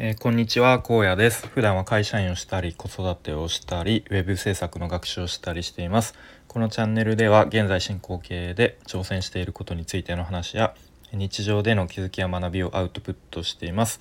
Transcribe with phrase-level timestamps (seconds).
[0.00, 1.48] えーこんにちは荒野です。
[1.48, 6.14] 普段は会社員をしたり子育てをしたりウェブ制作の学習をしたりしています。
[6.46, 10.72] このチャンネルでは現在進行形で挑戦していることについての話や
[11.12, 13.98] 日常での気づきや学びをアウトプットしています、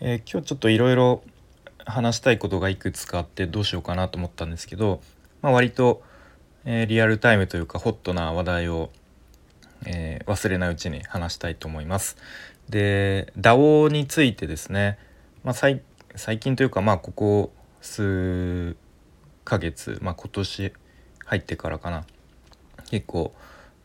[0.00, 1.22] えー今日ちょっといろいろ
[1.86, 5.00] 話したいことがいくつかあってどうしようかなと思ったんですけど、
[5.40, 6.02] まあ、割と、
[6.66, 8.90] えーリアルタイムというかホットな話題を
[9.86, 12.18] えー忘れないうちに話したいと思います。
[12.68, 14.98] で DAO についてですね、
[15.44, 15.82] まあ、最
[16.40, 18.76] 近というかまあここ数
[19.44, 20.72] ヶ月、まあ、今年
[21.26, 22.04] 入ってからかな
[22.86, 23.34] 結構、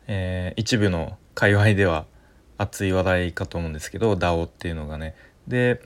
[0.06, 2.06] えー一部の界隈では
[2.58, 5.14] 熱い話題かと思うんですけど DAO っていうのがね。
[5.46, 5.82] で、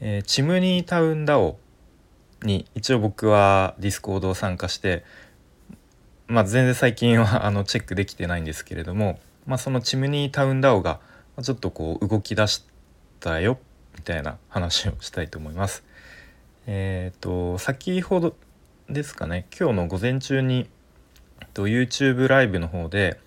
[0.00, 1.56] えーチムニータウン DAO
[2.42, 5.04] に一応僕は Discord を参加して
[6.30, 11.00] まあ、全然最近は あのチェックできてないんですけれども、まあ、そのチムニータウン DAO が
[11.42, 12.64] ちょっとこう動き出し
[13.18, 13.58] たよ
[13.96, 15.84] みたいな話をしたいと思います。
[16.66, 18.36] えっ、と先ほど
[18.88, 20.68] ですかね今日の午前中に
[21.40, 23.18] えっと YouTube ライブの方で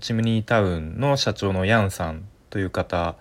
[0.00, 3.16] チムニータウンの社長のヤンさんという方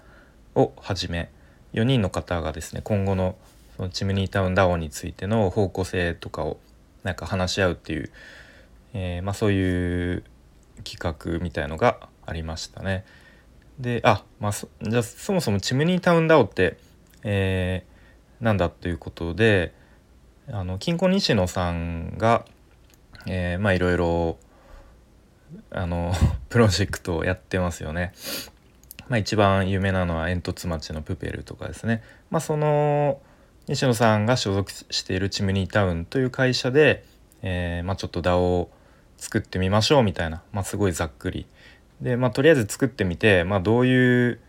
[0.55, 1.30] をはじめ
[1.73, 3.35] 4人の方がですね今後の
[3.75, 6.57] そのチムニータウン DAO についての方向性とかを
[7.03, 8.11] なんか話し合うっていう
[8.94, 10.23] えーまあ、そういう
[10.83, 13.05] 企画みたいのがありましたね。
[13.83, 16.77] であまあそじゃあそもそもチムニータウン DAO って、
[17.23, 17.93] えー
[18.43, 19.73] なんだということで
[20.49, 22.45] あの金庫西野さんが、
[23.25, 24.37] えーまあいろいろ
[25.71, 26.13] あの
[26.49, 28.13] プロジェクトをやってますよね。
[29.09, 32.01] まあ、一番有名なのは煙突町のプペルとかですね。
[32.31, 33.19] まあ、その
[33.67, 37.03] 西野さんが所属しているチムニータウンという会社で、
[37.41, 38.71] えーまあ、ちょっと DAO を
[39.17, 41.45] 作ってみましょうみたいな、まあ、すごいざっくり
[42.02, 44.39] で、まあ、とりあえず作ってみて、まあ、どういう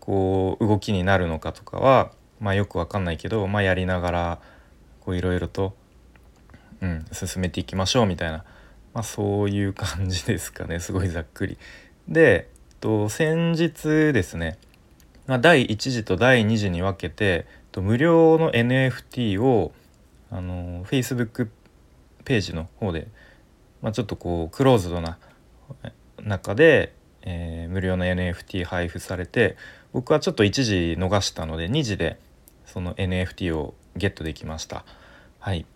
[0.00, 4.40] こう動きになるのかとかは、まあ、よくわかんないけど、まあ、やりながら
[5.06, 5.74] いろいろと、
[6.80, 8.44] うん、進めていきましょうみたいな、
[8.94, 11.58] まあ、そういう感じですかね すごいざっくり。
[12.08, 14.58] で、えっと、先日ですね、
[15.26, 19.72] まあ、第1次と第2次に分けてえっと無料の NFT を
[20.30, 21.48] あの Facebook
[22.24, 23.06] ページの方で、
[23.82, 25.18] まあ、ちょっとこうクローズドな
[26.22, 29.56] 中で、えー無料の NFT 配布されて
[29.92, 32.18] 僕はちょっと1時逃したので2時で
[32.66, 34.84] その NFT をゲットできました。
[35.38, 35.66] はい、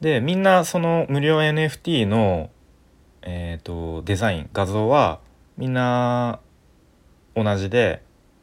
[0.00, 2.50] でみんなその無料 NFT の、
[3.22, 5.20] えー、とデザイン画像は
[5.56, 6.40] みんな
[7.34, 8.02] 同じで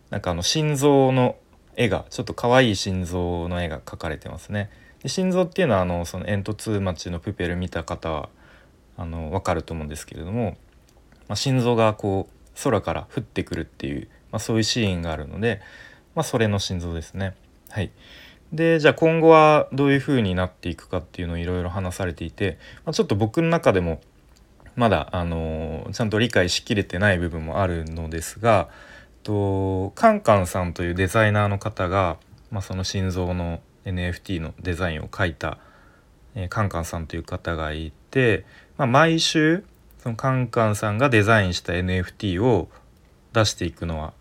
[0.10, 1.36] なんかあの心臓の
[1.76, 4.70] 絵がちょっと可愛い心臓の絵が描かれてますね。
[5.04, 8.30] で心臓っていうのはあのその煙突町のプペル見た方は
[8.98, 10.58] あの分かると思うんですけれども、
[11.30, 15.62] まあ、心臓がこう空から降ってくるっていう、まあ、そういうシーンがあるので、
[16.16, 17.36] まあ、それの心臓ですね。
[17.70, 17.92] はい、
[18.52, 24.02] でじゃあ今後はどういう風になっていくかっていうのをいろいろ話されていて、まあ、ちょっと僕の中でも
[24.76, 28.70] まだあのちゃんと理解しきれてない部分もあるのですが
[29.24, 32.18] とカンカンさんというデザイナーの方が、
[32.50, 35.60] まあ、その心臓の NFT のデザインを描いた、
[36.34, 38.46] えーカンカンさんという方がいて、
[38.78, 39.64] まあ、毎週
[40.02, 42.70] そのカンカンさんがデザインした NFT を
[43.34, 44.14] 出していくのは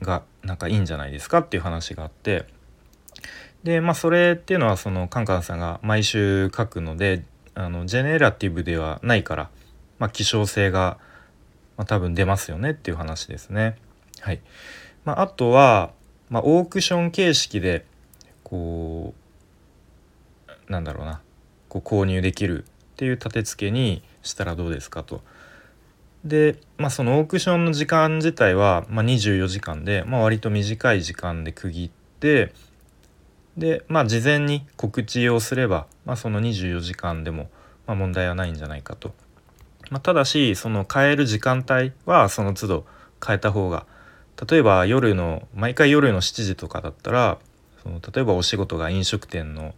[0.00, 2.46] がなんかいいんじゃないですかっていう話があって
[3.64, 7.24] でまあそれっていうのはそのカンカンさんが毎週書くので
[7.54, 9.50] あのジェネラティブではないから、
[9.98, 10.98] まあ、希少性が、
[11.76, 13.76] まあ、多分出ますよねっていう話ですね。
[14.20, 14.40] はい
[15.04, 15.92] まあ、あとは、
[16.28, 17.84] まあ、オークション形式で
[18.44, 19.12] こ
[20.46, 21.20] うなんだろうな
[21.68, 25.22] こう購入できるっていう立て付けにしたらどうですかと。
[26.24, 31.90] で、まあ、そのオークションの時間自体は、まあ、24時間で、まあ、割と短い時間で区切っ
[32.20, 32.52] て
[33.56, 37.50] で、まあ、事前に告知をすれば、まあ、その24時間でも、
[37.86, 39.12] まあ、問題はないんじゃないかと。
[39.90, 42.86] まあ、ただしその変える時間帯はその都度
[43.24, 43.86] 変えた方が
[44.48, 47.38] 例えば夜の毎回夜の7時とかだったら
[47.82, 49.74] その例えばお仕事が飲食店の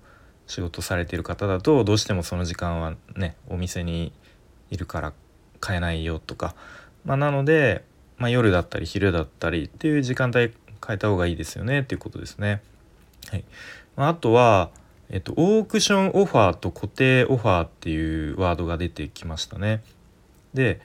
[0.46, 4.12] 仕事されてる方だとどうしてもその時間はねお店に
[4.70, 5.12] いるから
[5.60, 6.54] 買えないよとか、
[7.04, 7.84] まあ、なので、
[8.18, 10.52] まあ、夜だったり昼だったりっていう時間帯
[10.86, 11.80] 変えた方がいいですよね。
[11.80, 12.62] っていうことですね。
[13.30, 13.44] はい。
[13.96, 14.70] まあ、あとは、
[15.10, 19.82] えっと、オークションオファーと固定オファーっていうワードが出てきましたね。
[20.54, 20.80] で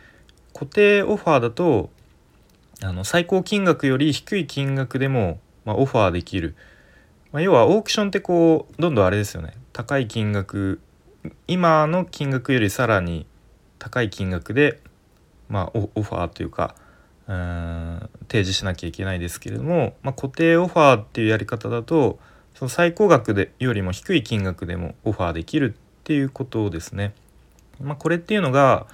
[0.54, 1.90] 固定オファーだと
[2.81, 6.56] あの最高金額より低い金額でも、まあ、オファーできる、
[7.31, 9.54] まあ、要はオークションってこうどんどんあれですよね。
[9.74, 10.80] 高い金額
[11.48, 13.26] 今の金額よりさらに
[13.80, 14.80] 高い金額で、
[15.50, 16.75] まあ、オファーというか
[17.27, 22.19] うん提示しなきゃいけないですけれども、まあ、固定オファーっていうやり方だと
[22.56, 27.13] その最高額でよりも低い金額でもオファーできるっていうことですね。
[27.81, 28.88] まあ、これっていうのが、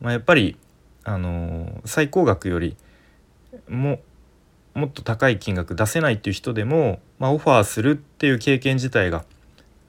[0.00, 0.56] まあ、やっぱり、
[1.02, 2.76] あの、最高額より
[3.68, 4.00] も
[4.74, 9.24] もっと高い金額出せないっていう人でも、まあ、オファーするっていう経験自体が、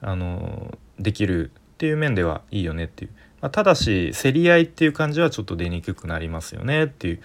[0.00, 7.20] あの、できるっていう面ではいいよねっていう、まあ、ただし競り合いっていう感じはちょっと出にくくなりますよねっていう、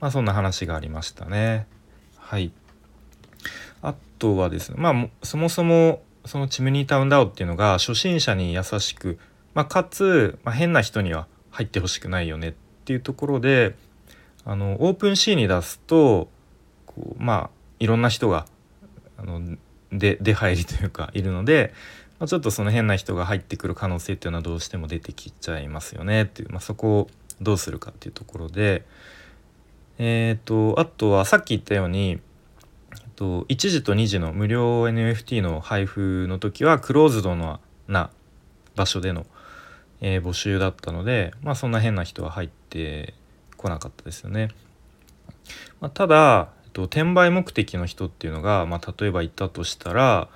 [0.00, 1.66] まあ、そんな話がありましたね。
[2.16, 2.52] はい
[3.80, 9.18] あとはですねまあそもそもそのチムニータウンダオっていうのが初心者に優しく、
[9.54, 13.74] まあ、かつ、まあ、変な人には入ってほしくないよねっていうところで
[14.44, 16.28] あのオープンシーに出すと
[16.86, 18.46] こうまあいろんな人が
[19.16, 19.56] あの
[19.92, 21.72] で出入りというかいるので、
[22.18, 27.08] まあ、ちょっとその変な人が入ってくる可能性っていうのはどうしても出てきちゃいますよねっていう、まあ、そこを
[27.40, 28.84] どうするかっていうところで
[29.98, 32.20] えっ、ー、とあとはさっき言ったように
[33.18, 38.10] と1時と2時の無料 NFT の配布の時はクローズドな
[38.76, 39.26] 場所での、
[40.00, 43.14] えー、募集だったので、まあ、そんな変な人は入って
[43.56, 44.50] こなかったですよね。
[45.80, 50.28] まあ、ただ、えっと、転売目的の人っていうのが、まあ、例えばいたとしたら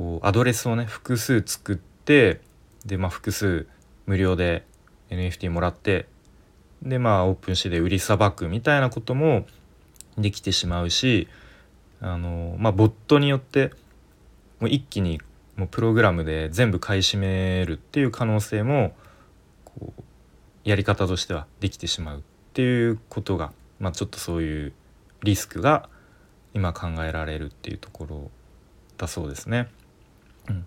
[0.00, 2.40] こうアドレスをね複数作って
[2.86, 3.66] で、まあ、複数
[4.06, 4.64] 無料で
[5.10, 6.06] NFT もらって
[6.80, 9.44] でまあオープンしてで売りさばくみたいなことも
[10.16, 11.28] できてしまうし
[12.00, 13.72] あの、まあ、ボットによって
[14.58, 15.20] もう一気に
[15.56, 18.94] もうプログラムで全部買い占めるっていう可能性も
[19.66, 20.02] こう
[20.64, 22.22] やり方としてはできてしまうっ
[22.54, 24.72] ていうことが、まあ、ちょっとそういう
[25.24, 25.90] リスクが
[26.54, 28.30] 今考えられるっていうところ
[28.96, 29.68] だそうですね。
[30.48, 30.66] うん、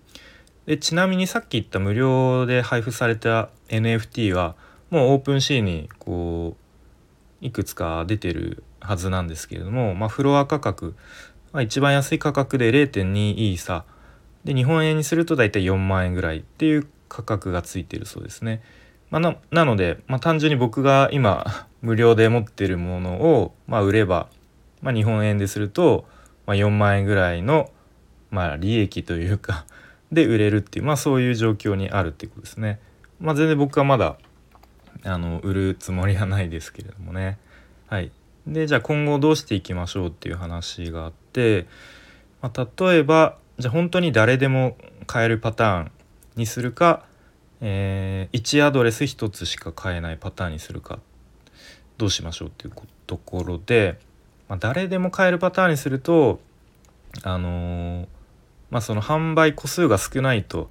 [0.65, 4.55] でちなみにさっき言った無料で配布された NFT は
[4.89, 6.55] もうオープンシーにこ
[7.41, 10.95] ういくつか出てるはずなんですけれども、まあ、フロア価格、
[11.51, 13.85] まあ、一番安い価格で0.2イーサ
[14.43, 18.61] で日本円にすると大体4万円ぐらいっていう価格がついてるそうですね。
[19.09, 21.45] まあ、ななので、まあ、単純に僕が今
[21.81, 24.27] 無料で持ってるものを、まあ、売れば、
[24.81, 26.05] まあ、日本円ですると、
[26.45, 27.69] まあ、4万円ぐらいの、
[28.33, 29.65] まあ、利益というか
[30.11, 32.79] で売れるっていう、まあ、そういう状況にあるっていうことですね。
[33.19, 34.17] まあ、全然僕はまだ
[35.03, 37.37] あの売るつもりはないですけれどもね。
[37.87, 38.11] はい、
[38.47, 41.67] でじゃあ今後どうしていきましょうっていう話があって、
[42.41, 45.91] まあ、例えばじゃあ本当に誰でも買えるパターン
[46.35, 47.05] にするか、
[47.61, 50.97] えー、1アドレス1つしか買えないパターンにするか
[51.99, 52.73] どうしましょうっていう
[53.05, 53.99] ところで、
[54.49, 56.39] まあ、誰でも買えるパターンにすると
[57.21, 58.07] あのー、
[58.73, 60.67] まあその販売個数が少ないと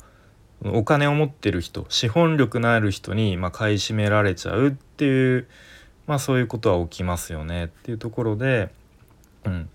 [0.64, 5.46] お金を持ってる人資本力のある人にま買い占められちゃうっていう
[6.08, 8.70] まあそういうことは起きますよねっていうところで、
[9.44, 9.70] うん、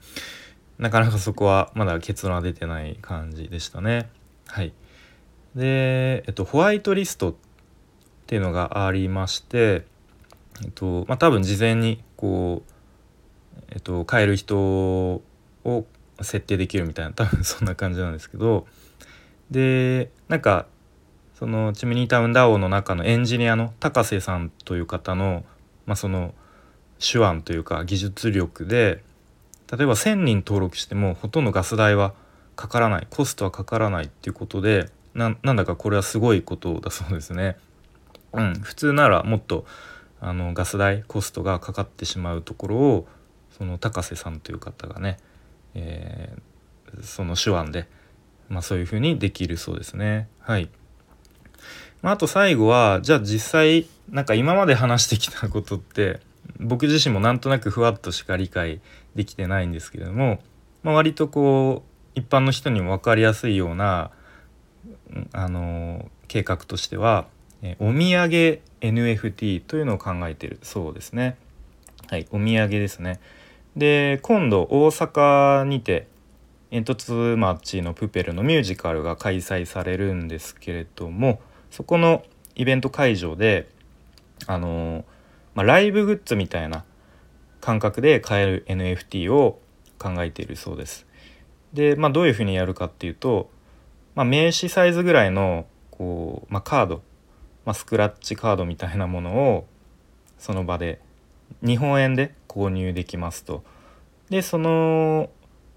[0.77, 4.09] なかなかそこはまだ結論は出てない感じでしたね。
[4.47, 4.73] はい、
[5.55, 7.35] で、えっと、ホワイトリストっ
[8.27, 9.85] ていうのがありまして、
[10.65, 15.21] えっとまあ、多分事前にこう、えっと、変える人を
[16.21, 18.67] 設定できるみたいな多分 そんな感じなんですけど
[19.51, 20.65] でなんか
[21.35, 25.45] そのチムニータウンダオの中のエンジニアの高瀬さんという方の
[25.87, 26.35] まあ、その
[26.99, 29.03] 手腕というか技術力で
[29.71, 32.13] 例えば1,000人登録してもほとんどガス代は
[32.55, 37.57] かからないコストはかからないっていうことでなんだかこれはすごいことだそうですね。
[38.33, 39.65] うん、普通ならもっと
[40.19, 43.07] あのガス代コストがかかってしまうところを
[43.57, 45.17] その高瀬さんという方がね、
[45.77, 47.87] えー、その手腕で、
[48.49, 50.27] まあ、そういうふうにできるそうですね。
[50.39, 50.69] はい
[52.01, 56.19] まあ、あと最後はじゃあ実際なんか今まで話してきたことって
[56.59, 58.81] 僕自身もなんとなくふわっとしか理解
[59.15, 60.39] できてないんですけれども、
[60.83, 61.83] まあ、割とこ
[62.15, 64.11] う一般の人にも分かりやすいような
[65.33, 67.27] あの計画としては
[67.61, 71.37] えお土産 NFT というのを考えているそうですね。
[72.09, 73.19] はい、お土産ですね。
[73.77, 76.07] で今度大阪にて
[76.71, 81.39] 煙突町のプペルのミュージカルが開催されるんですけれども
[81.71, 82.23] そこの
[82.55, 83.69] イベント会場で
[84.47, 85.05] あの
[85.57, 86.85] まあ、ライブグッズみたいな
[87.61, 89.59] 感覚で買える NFT を
[89.97, 91.07] 考えているそうです。
[91.73, 93.49] で、まあ、どういうふうにやるかっていうと、
[94.13, 97.01] まあ、名刺サイズぐらいのこう、まあ、カード、
[97.65, 99.65] まあ、スクラッチカードみたいなものを
[100.37, 101.01] その場で
[101.65, 103.63] 日本円で購入できますと。
[104.29, 105.29] でその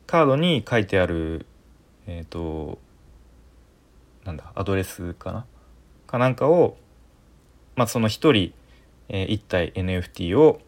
[0.07, 1.47] カードに書いてある
[2.07, 2.79] えっ、ー、と
[4.25, 5.47] なんだアドレスかな？
[6.07, 6.77] かなんかを、
[7.77, 8.53] まあ、その1人、
[9.09, 10.61] えー、1体 NFT を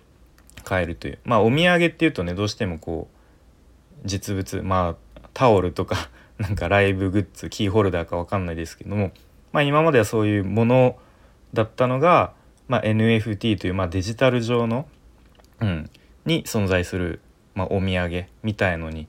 [0.63, 9.13] 買えるというまあお土産っていうとねどうしてもこう実物まあタオルとか なんかライブグッズキーホルダーか分かんないですけども、
[9.53, 10.97] まあ、今まではそういうもの
[11.53, 12.33] だったのが、
[12.69, 14.89] まあ、NFT という、まあ、デジタル上の、
[15.61, 15.91] うん、
[16.25, 17.21] に存在する、
[17.55, 19.09] まあ、お土産みたいのに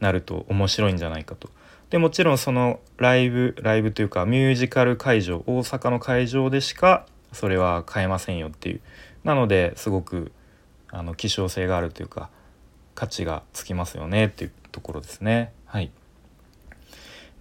[0.00, 1.50] なると面白いんじゃないかと。
[1.90, 8.80] でもちろんそのライブライブというかミュージカル会場大阪の会場でしかそれは買えませんよっていう
[9.24, 10.32] なのですごく
[10.90, 12.30] あの希少性があるというか
[12.94, 15.52] 価値がつきますよねっていうところですね。
[15.66, 15.90] はい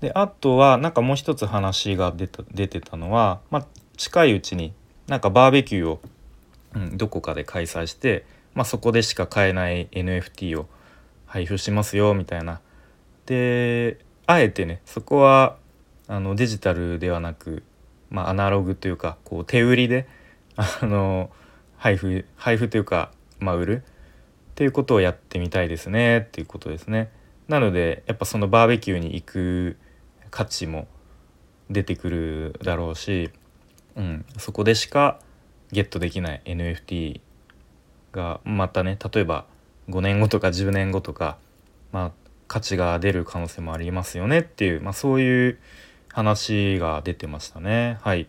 [0.02, 4.74] であとはなんかもう一つ話が出た出てたのは、まあ、近いうちに
[5.08, 6.02] なんかバーベキューを、
[6.76, 10.68] うん、どこかで開催して、まあ、そこでしか買えない NFT を
[11.26, 12.62] 配布しますよみたいな。
[13.26, 15.58] であえてねそこは
[16.08, 17.64] あのデジタルではなく、
[18.10, 20.08] まあ、アナログというかこう手売りで
[20.56, 21.30] あの
[21.78, 23.84] 配布配布というか、まあ、売る
[24.52, 27.12] っていうことをやってみたいですねっていうことですね。
[27.48, 29.78] なのでやっぱそのバーベキューに行く
[30.30, 30.88] 価値も
[31.70, 33.32] 出てくるだろうし、
[33.96, 35.20] うん、そこでしか
[35.72, 37.22] ゲットできない NFT
[38.12, 39.46] がまたね例えば
[39.90, 41.38] 5年後とか10年後とか、
[41.92, 42.12] まあ、
[42.48, 45.60] 価値が出る可能性もありますよねっていう、まあ、そういう
[46.10, 47.98] 話が出てましたね。
[48.02, 48.28] はい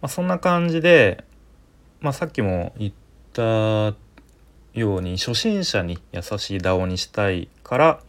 [0.00, 1.24] まあ、そんな感じで、
[2.00, 2.92] まあ、さっきも言っ
[3.32, 3.94] た
[4.72, 8.00] ように初心者に優しい DAO にしたいから、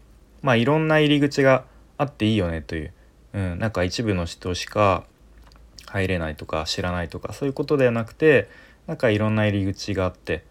[0.42, 1.66] まあ、いろんな入り口が
[1.98, 2.94] あっていいよねという、
[3.34, 5.04] うん、なんか一部の人しか
[5.86, 8.48] 入れないとか知らないとかそういうことではなくて
[8.88, 10.44] なんかいろんな入り口があって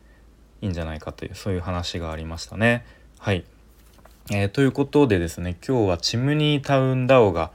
[0.61, 2.85] いいんじゃないかというそういう話がありましたね。
[3.19, 3.45] はい、
[4.31, 7.51] えー、ということでですね今日はチムニータウン DAO が、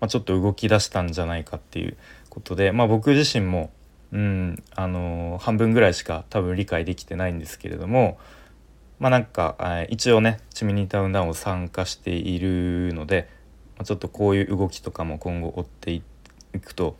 [0.00, 1.96] まあ、ちょっと動き出したんじゃないかっていう
[2.28, 3.70] ことで、まあ、僕自身も、
[4.12, 8.18] うんあのー、半分ぐらいしか多分理解できてないんですけれども
[8.98, 13.28] まあなんか、えー、一応ねチムニータウン DAO 参加しているので
[13.80, 16.02] まあ、ちょっとこういう動きとかも今後追ってい
[16.62, 16.96] くと、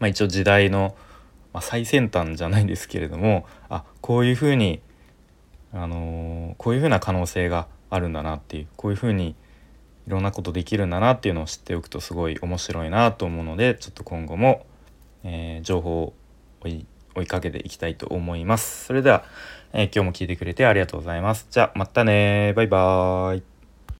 [0.00, 0.96] まあ、一応時代の、
[1.52, 4.80] まあ、最先端じゃないんですけれどもあこういうふうに、
[5.72, 9.36] あのー、こういうふうな可能性があるんだなっていうこういうふうに
[10.06, 14.66] いろんなことできるんだなっていうのを知っておくとすごい面白いなと思うのでちょっと今後も、
[15.24, 16.14] えー、情報を
[16.62, 18.86] 追いかけていきたいと思います。
[18.86, 19.24] それでは、
[19.72, 21.46] えー、今日も聞いてくれてありがとうございます。
[21.50, 23.51] じゃあまたねバイバーイ。